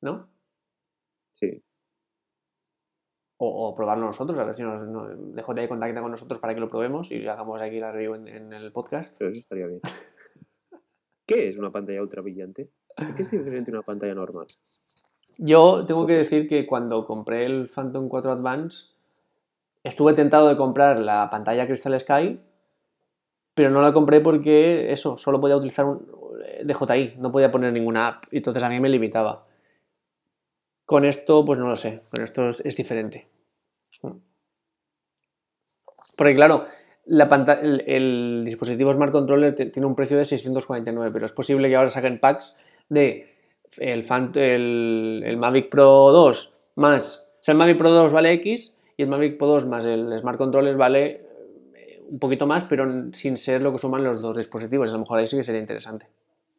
¿No? 0.02 0.28
Sí. 1.32 1.64
O, 3.46 3.68
o 3.68 3.76
probarlo 3.76 4.06
nosotros, 4.06 4.38
a 4.40 4.46
ver 4.46 4.56
si 4.56 4.64
nos, 4.64 4.88
nos, 4.88 5.36
DJI 5.36 5.68
contacta 5.68 6.02
con 6.02 6.12
nosotros 6.12 6.40
para 6.40 6.54
que 6.54 6.62
lo 6.62 6.70
probemos 6.70 7.12
y 7.12 7.28
hagamos 7.28 7.62
aquí 7.62 7.78
la 7.80 7.92
review 7.92 8.16
en, 8.16 8.30
en 8.30 8.54
el 8.54 8.72
podcast. 8.72 9.14
Pero 9.18 9.32
eso 9.32 9.42
estaría 9.42 9.68
bien. 9.68 9.82
¿Qué 11.26 11.50
es 11.50 11.58
una 11.58 11.70
pantalla 11.70 12.02
ultra 12.02 12.22
brillante? 12.22 12.70
¿En 12.96 13.16
¿Qué 13.16 13.24
es 13.24 13.32
diferente 13.32 13.70
de 13.72 13.78
una 13.78 13.86
pantalla 13.86 14.16
normal? 14.16 14.48
Yo 15.38 15.86
tengo 15.86 16.06
que 16.06 16.14
decir 16.14 16.48
que 16.48 16.66
cuando 16.66 17.06
compré 17.06 17.46
el 17.46 17.68
Phantom 17.68 18.08
4 18.08 18.32
Advance, 18.32 18.94
estuve 19.84 20.14
tentado 20.14 20.48
de 20.48 20.56
comprar 20.56 21.00
la 21.00 21.30
pantalla 21.30 21.68
Crystal 21.68 22.00
Sky, 22.00 22.40
pero 23.54 23.70
no 23.72 23.82
la 23.82 23.92
compré 23.94 24.22
porque 24.22 24.92
eso, 24.92 25.18
solo 25.18 25.42
podía 25.42 25.58
utilizar 25.58 25.86
un 25.86 26.06
DJI, 26.64 27.16
no 27.18 27.32
podía 27.32 27.52
poner 27.52 27.74
ninguna 27.74 28.08
app, 28.08 28.24
entonces 28.32 28.64
a 28.64 28.70
mí 28.70 28.80
me 28.80 28.90
limitaba. 28.90 29.46
Con 30.86 31.06
esto, 31.06 31.46
pues 31.46 31.60
no 31.60 31.68
lo 31.68 31.76
sé, 31.76 32.02
con 32.12 32.22
esto 32.22 32.48
es, 32.48 32.62
es 32.66 32.76
diferente. 32.76 33.28
Porque 36.18 36.36
claro, 36.36 36.66
la 37.06 37.26
el, 37.62 37.84
el 37.88 38.44
dispositivo 38.46 38.92
Smart 38.94 39.12
Controller 39.12 39.56
tiene 39.56 39.86
un 39.86 39.96
precio 39.96 40.18
de 40.18 40.26
649, 40.26 41.12
pero 41.12 41.26
es 41.26 41.32
posible 41.32 41.70
que 41.70 41.76
ahora 41.76 41.90
saquen 41.90 42.20
packs 42.20 42.58
de 42.90 43.34
el, 43.78 45.24
el 45.26 45.38
Mavic 45.38 45.70
Pro 45.70 46.12
2 46.12 46.54
más, 46.76 47.32
o 47.40 47.44
sea, 47.44 47.54
el 47.54 47.58
Mavic 47.58 47.78
Pro 47.78 47.92
2 47.92 48.14
vale 48.14 48.32
X 48.34 48.76
y 48.98 49.04
el 49.04 49.10
Mavic 49.10 49.38
Pro 49.38 49.48
2 49.48 49.66
más 49.66 49.86
el 49.86 50.18
Smart 50.20 50.38
Controller 50.38 50.76
vale 50.76 51.26
eh, 51.76 52.02
un 52.10 52.20
poquito 52.20 52.48
más, 52.48 52.64
pero 52.64 52.86
sin 53.14 53.38
ser 53.38 53.62
lo 53.62 53.72
que 53.72 53.80
suman 53.80 54.04
los 54.04 54.22
dos 54.22 54.36
dispositivos. 54.36 54.90
A 54.90 54.94
lo 54.94 55.00
mejor 55.00 55.20
ahí 55.20 55.28
sí 55.28 55.38
que 55.38 55.44
sería 55.44 55.62
interesante. 55.62 56.08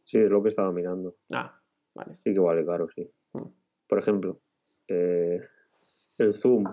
Sí, 0.04 0.18
es 0.18 0.30
lo 0.30 0.42
que 0.42 0.50
estaba 0.50 0.72
mirando. 0.72 1.14
Ah, 1.32 1.58
vale. 1.94 2.18
Sí 2.24 2.32
que 2.34 2.40
vale 2.40 2.64
caro, 2.66 2.88
sí. 2.94 3.10
Por 3.88 3.98
ejemplo, 3.98 4.40
eh, 4.88 5.40
el 6.18 6.32
Zoom 6.32 6.64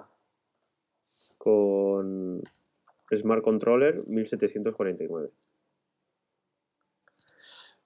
con 1.38 2.40
Smart 3.16 3.44
Controller, 3.44 3.96
1749. 4.08 5.32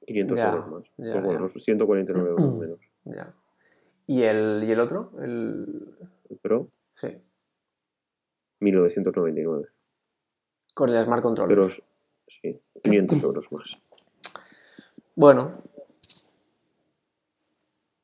500 0.05 0.37
Ya, 0.37 0.49
euros 0.51 0.67
más. 0.67 0.83
ya, 0.97 1.13
Pues 1.13 1.23
bueno, 1.23 1.31
ya. 1.33 1.39
los 1.39 1.53
149 1.53 2.29
euros 2.29 2.53
menos. 2.59 2.79
Ya. 3.05 3.33
¿Y 4.07 4.21
el, 4.23 4.63
¿Y 4.67 4.71
el 4.71 4.79
otro? 4.79 5.11
El... 5.19 5.97
El 6.29 6.37
Pro, 6.37 6.69
Sí. 6.93 7.07
1999. 8.59 9.67
Con 10.73 10.89
el 10.89 11.03
Smart 11.03 11.21
Controller. 11.23 11.55
Pero 11.57 11.69
sí, 12.27 12.61
500 12.83 13.23
euros 13.23 13.51
más. 13.51 13.75
Bueno. 15.15 15.57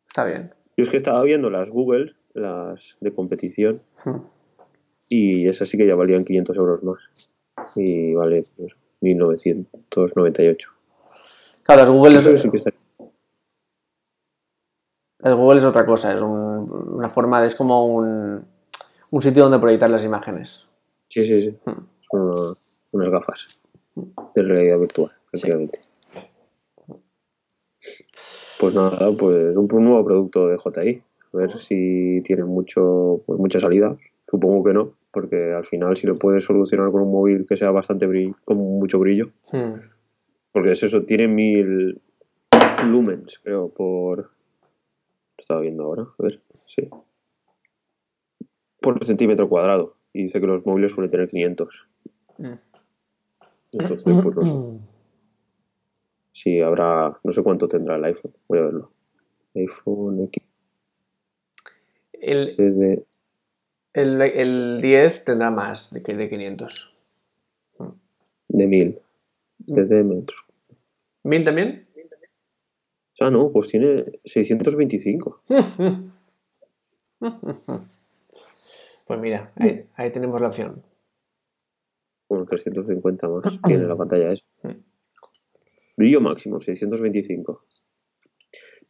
Está 0.08 0.25
bien. 0.25 0.54
Yo 0.78 0.84
es 0.84 0.90
que 0.90 0.98
estaba 0.98 1.22
viendo 1.24 1.50
las 1.50 1.70
Google, 1.70 2.16
las 2.34 2.98
de 3.01 3.13
competición, 3.13 3.78
Hmm. 4.04 4.18
y 5.10 5.48
esas 5.48 5.70
sí 5.70 5.78
que 5.78 5.86
ya 5.88 5.96
valían 5.96 6.25
500 6.25 6.56
euros 6.58 6.84
más. 6.84 7.00
Y 7.75 8.13
vale, 8.13 8.44
pues, 8.58 8.74
1998. 9.01 10.70
Claro, 11.63 11.82
las 11.82 11.90
Google 11.90 12.16
Eso 12.18 12.30
es, 12.32 12.42
sí 12.42 12.50
que 12.50 12.58
está- 12.58 12.72
el 15.24 15.36
Google 15.36 15.60
es 15.60 15.66
otra 15.66 15.86
cosa, 15.86 16.13
es 16.13 16.22
un- 16.22 16.72
una 16.96 17.10
forma 17.10 17.42
de, 17.42 17.48
es 17.48 17.56
como 17.56 17.86
un, 17.86 18.44
un 19.12 19.22
sitio 19.22 19.44
donde 19.44 19.60
proyectar 19.60 19.90
las 19.90 20.04
imágenes. 20.04 20.68
Sí, 21.10 21.25
sí, 21.25 21.42
sí. 21.42 21.58
Hmm. 21.66 21.86
Son 22.10 22.22
una- 22.22 22.54
unas 22.94 23.10
gafas 23.10 23.62
de 24.36 24.42
realidad 24.42 24.80
virtual, 24.80 25.12
Sí. 25.34 25.48
Pues 28.62 28.75
nada, 28.75 29.12
pues 29.18 29.58
un, 29.58 29.68
un 29.74 29.86
nuevo 29.86 30.06
producto 30.06 30.48
de 30.48 30.60
JI. 30.60 31.01
A 31.34 31.38
ver 31.38 31.58
si 31.58 32.22
tiene 32.24 32.44
mucho, 32.44 33.24
pues 33.25 33.39
mucha 33.39 33.60
salida. 33.60 33.98
Supongo 34.30 34.63
que 34.63 34.74
no, 34.74 34.94
porque 35.12 35.51
al 35.51 35.65
final 35.65 35.98
si 35.98 36.06
lo 36.06 36.20
puedes 36.20 36.44
solucionar 36.44 36.91
con 36.91 37.01
un 37.01 37.12
móvil 37.12 37.48
que 37.50 37.58
sea 37.58 37.72
bastante 37.72 38.06
brillo, 38.06 38.36
con 38.46 38.58
mucho 38.58 39.00
brillo, 39.00 39.32
Hmm. 39.51 39.80
porque 40.51 40.74
es 40.74 40.84
eso, 40.84 41.01
tiene 41.01 41.27
mil 41.27 42.00
lumens, 42.88 43.39
creo, 43.44 43.70
por... 43.70 44.20
Lo 44.20 44.30
estaba 45.39 45.62
viendo 45.62 45.84
ahora, 45.84 46.03
a 46.03 46.24
ver, 46.24 46.39
sí. 46.68 46.88
Por 48.80 49.03
centímetro 49.03 49.50
cuadrado. 49.50 49.96
Y 50.13 50.24
dice 50.24 50.39
que 50.39 50.46
los 50.46 50.63
móviles 50.68 50.91
suelen 50.91 51.10
tener 51.10 51.30
500. 51.30 51.70
Mm. 52.38 52.46
Entonces, 53.74 54.22
pues 54.22 54.36
no 54.36 54.44
sé. 54.44 54.82
Sí, 56.41 56.60
habrá, 56.60 57.19
no 57.24 57.31
sé 57.31 57.43
cuánto 57.43 57.67
tendrá 57.67 57.98
el 57.98 58.03
iPhone, 58.05 58.33
voy 58.48 58.57
a 58.57 58.62
verlo. 58.63 58.91
iPhone 59.53 60.24
X, 60.24 60.43
El, 62.13 62.48
CD, 62.48 63.05
el, 63.93 64.19
el 64.19 64.81
10 64.81 65.24
tendrá 65.24 65.51
más 65.51 65.93
de 65.93 66.01
que 66.01 66.15
de 66.15 66.29
500. 66.29 66.98
de 68.48 68.65
1000, 68.65 69.00
CD 69.67 70.03
metros. 70.03 70.43
¿Bien 71.24 71.43
también? 71.43 71.88
Ah, 73.19 73.29
no, 73.29 73.51
pues 73.51 73.67
tiene 73.67 74.05
625. 74.25 75.43
Pues 79.05 79.19
mira, 79.19 79.51
ahí, 79.57 79.86
ahí 79.95 80.10
tenemos 80.12 80.39
la 80.39 80.48
opción. 80.48 80.81
Bueno, 82.29 82.45
350 82.45 83.27
más 83.27 83.43
tiene 83.63 83.83
la 83.83 83.98
pantalla 83.98 84.31
esa. 84.31 84.45
Mm. 86.01 86.03
Brillo 86.03 86.22
máximo, 86.22 86.60
625. 86.60 87.65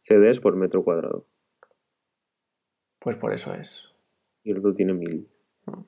CDs 0.02 0.40
por 0.40 0.56
metro 0.56 0.82
cuadrado. 0.82 1.26
Pues 2.98 3.16
por 3.16 3.32
eso 3.32 3.52
es. 3.54 3.88
Y 4.44 4.52
el 4.52 4.58
otro 4.58 4.74
tiene 4.74 4.94
1000. 4.94 5.28
Mm. 5.66 5.80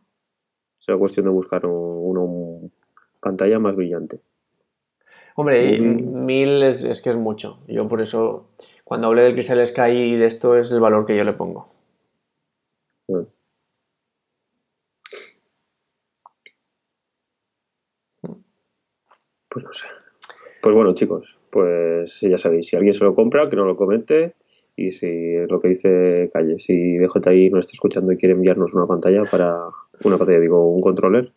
Será 0.78 0.98
cuestión 0.98 1.24
de 1.26 1.32
buscar 1.32 1.64
un- 1.66 2.18
una 2.18 2.70
pantalla 3.20 3.58
más 3.58 3.74
brillante. 3.74 4.20
Hombre, 5.36 5.80
Mm. 5.80 6.24
mil 6.26 6.62
es, 6.62 6.84
es 6.84 7.02
que 7.02 7.10
es 7.10 7.16
mucho. 7.16 7.64
Yo 7.66 7.88
por 7.88 8.00
eso, 8.00 8.48
cuando 8.84 9.08
hablé 9.08 9.22
del 9.22 9.32
Crystal 9.32 9.66
Sky 9.66 9.90
y 9.90 10.16
de 10.16 10.26
esto, 10.26 10.56
es 10.56 10.70
el 10.70 10.80
valor 10.80 11.06
que 11.06 11.16
yo 11.16 11.24
le 11.24 11.32
pongo. 11.32 11.72
Bueno. 13.08 13.28
Pues 19.48 19.64
no 19.64 19.72
sé. 19.72 19.86
Pues 20.64 20.74
bueno, 20.74 20.94
chicos, 20.94 21.26
pues 21.50 22.20
ya 22.22 22.38
sabéis, 22.38 22.68
si 22.68 22.74
alguien 22.74 22.94
se 22.94 23.04
lo 23.04 23.14
compra, 23.14 23.50
que 23.50 23.56
no 23.56 23.66
lo 23.66 23.76
comente. 23.76 24.32
Y 24.74 24.92
si 24.92 25.06
es 25.06 25.50
lo 25.50 25.60
que 25.60 25.68
dice 25.68 26.30
Calle, 26.32 26.58
si 26.58 26.96
DJI 26.96 27.50
nos 27.50 27.66
está 27.66 27.72
escuchando 27.74 28.12
y 28.12 28.16
quiere 28.16 28.32
enviarnos 28.32 28.72
una 28.72 28.86
pantalla 28.86 29.24
para, 29.30 29.58
una 30.04 30.16
pantalla, 30.16 30.40
digo, 30.40 30.66
un 30.66 30.80
controller, 30.80 31.32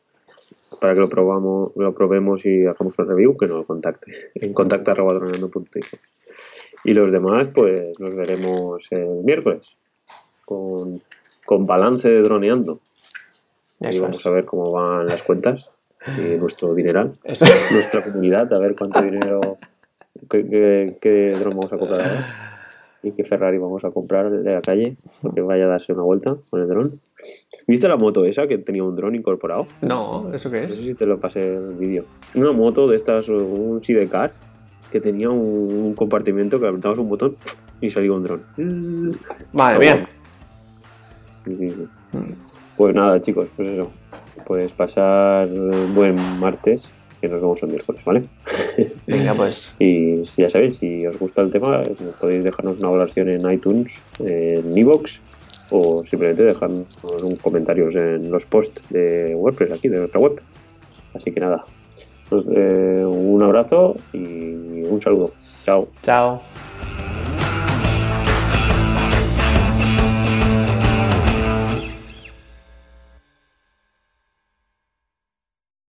para 0.80 0.94
que 0.94 1.02
lo 1.02 1.10
probamos, 1.10 1.74
lo 1.76 1.94
probemos 1.94 2.46
y 2.46 2.62
hagamos 2.62 2.98
una 2.98 3.10
review, 3.10 3.36
que 3.36 3.48
nos 3.48 3.66
contacte 3.66 4.14
en 4.36 4.54
contacta.droneando.info. 4.54 5.98
Y 6.86 6.94
los 6.94 7.12
demás, 7.12 7.50
pues 7.54 8.00
los 8.00 8.16
veremos 8.16 8.88
el 8.92 9.26
miércoles 9.26 9.76
con, 10.46 11.02
con 11.46 11.66
balance 11.66 12.10
de 12.10 12.22
droneando. 12.22 12.80
Y 13.82 14.00
vamos 14.00 14.20
es. 14.20 14.26
a 14.26 14.30
ver 14.30 14.46
cómo 14.46 14.72
van 14.72 15.06
las 15.06 15.22
cuentas 15.22 15.68
y 16.18 16.38
nuestro 16.38 16.74
dineral, 16.74 17.14
Eso- 17.24 17.46
nuestra 17.72 18.04
comunidad, 18.04 18.52
a 18.54 18.60
ver 18.60 18.76
cuánto 18.76 19.02
dinero, 19.02 19.58
qué, 20.30 20.48
qué, 20.48 20.98
qué 21.02 21.36
dron 21.40 21.56
vamos 21.58 21.74
a 21.74 21.78
comprar 21.78 22.02
ahora 22.02 22.44
y 23.04 23.12
qué 23.12 23.24
Ferrari 23.24 23.58
vamos 23.58 23.84
a 23.86 23.92
comprar 23.92 24.30
de 24.32 24.54
la 24.54 24.62
calle, 24.62 24.94
porque 25.22 25.42
vaya 25.42 25.66
a 25.66 25.70
darse 25.70 25.94
una 25.94 26.04
vuelta 26.04 26.36
con 26.50 26.62
el 26.62 26.68
dron. 26.68 26.90
¿Viste 27.68 27.88
la 27.88 27.96
moto 27.98 28.26
esa 28.26 28.48
que 28.48 28.58
tenía 28.58 28.84
un 28.84 28.96
dron 28.96 29.16
incorporado? 29.16 29.68
No, 29.82 30.34
¿eso 30.34 30.50
qué 30.50 30.62
No 30.68 30.74
es? 30.74 30.80
sé 30.80 30.84
si 30.84 30.94
te 30.96 31.06
lo 31.06 31.20
pasé 31.20 31.54
el 31.54 31.76
vídeo. 31.76 32.06
Una 32.36 32.52
moto 32.52 32.88
de 32.88 32.96
estas, 32.98 33.28
un 33.30 33.84
sidecar, 33.84 34.34
que 34.92 35.00
tenía 35.02 35.30
un, 35.30 35.40
un 35.72 35.94
compartimiento 35.94 36.60
que 36.60 36.68
apretabas 36.68 36.98
un 36.98 37.10
botón 37.10 37.36
y 37.82 37.92
salía 37.92 38.14
un 38.14 38.24
dron. 38.24 38.42
Sí, 41.46 41.56
sí. 41.58 41.88
Pues 42.76 42.96
nada, 42.96 43.22
chicos, 43.22 43.48
pues 43.56 43.70
eso. 43.72 43.92
Pues 44.48 44.72
pasar 44.72 45.50
buen 45.94 46.16
martes, 46.40 46.90
que 47.20 47.28
nos 47.28 47.42
vemos 47.42 47.62
el 47.64 47.70
miércoles, 47.70 48.02
¿vale? 48.06 48.24
Venga, 49.08 49.36
pues. 49.36 49.74
Y 49.80 50.24
ya 50.38 50.50
sabéis, 50.50 50.78
si 50.78 51.06
os 51.06 51.20
gusta 51.20 51.42
el 51.42 51.52
tema, 51.52 51.82
podéis 52.22 52.46
dejarnos 52.46 52.78
una 52.78 52.88
valoración 52.90 53.30
en 53.30 53.52
iTunes, 53.52 53.92
en 54.20 54.78
iVoox, 54.78 55.20
o 55.72 56.04
simplemente 56.10 56.46
dejarnos 56.46 56.86
un 57.24 57.36
comentarios 57.36 57.94
en 57.96 58.32
los 58.32 58.46
posts 58.46 58.82
de 58.90 59.36
WordPress 59.36 59.74
aquí, 59.74 59.90
de 59.90 60.00
nuestra 60.00 60.20
web. 60.20 60.42
Así 61.14 61.32
que 61.32 61.42
nada, 61.42 61.66
Pues, 62.30 62.46
eh, 62.56 63.04
un 63.06 63.42
abrazo 63.44 63.98
y 64.14 64.86
un 64.86 65.02
saludo. 65.02 65.32
Chao. 65.66 65.90
Chao. 66.04 66.42